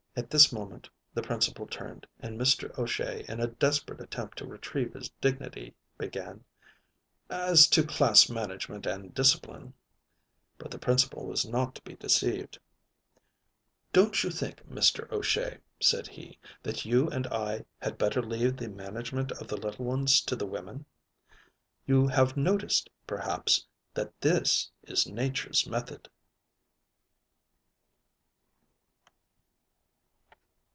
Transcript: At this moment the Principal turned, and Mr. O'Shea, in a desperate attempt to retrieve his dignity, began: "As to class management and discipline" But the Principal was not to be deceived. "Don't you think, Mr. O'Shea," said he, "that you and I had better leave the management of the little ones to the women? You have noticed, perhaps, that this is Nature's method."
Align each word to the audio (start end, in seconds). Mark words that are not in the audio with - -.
At 0.13 0.29
this 0.29 0.51
moment 0.51 0.89
the 1.13 1.21
Principal 1.21 1.65
turned, 1.65 2.05
and 2.19 2.37
Mr. 2.37 2.77
O'Shea, 2.77 3.23
in 3.29 3.39
a 3.39 3.47
desperate 3.47 4.01
attempt 4.01 4.37
to 4.39 4.45
retrieve 4.45 4.91
his 4.93 5.09
dignity, 5.21 5.73
began: 5.97 6.43
"As 7.29 7.65
to 7.69 7.83
class 7.85 8.27
management 8.27 8.85
and 8.85 9.13
discipline" 9.15 9.73
But 10.59 10.69
the 10.71 10.79
Principal 10.79 11.25
was 11.25 11.45
not 11.47 11.75
to 11.75 11.81
be 11.83 11.95
deceived. 11.95 12.59
"Don't 13.93 14.21
you 14.21 14.31
think, 14.31 14.67
Mr. 14.69 15.09
O'Shea," 15.13 15.59
said 15.81 16.09
he, 16.09 16.37
"that 16.61 16.83
you 16.83 17.07
and 17.09 17.25
I 17.27 17.63
had 17.81 17.97
better 17.97 18.21
leave 18.21 18.57
the 18.57 18.67
management 18.67 19.31
of 19.31 19.47
the 19.47 19.55
little 19.57 19.85
ones 19.85 20.19
to 20.23 20.35
the 20.35 20.45
women? 20.45 20.85
You 21.87 22.05
have 22.07 22.35
noticed, 22.35 22.89
perhaps, 23.07 23.65
that 23.93 24.11
this 24.19 24.71
is 24.83 25.07
Nature's 25.07 25.65
method." 25.65 26.09